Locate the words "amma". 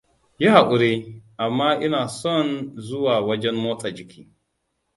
1.45-1.67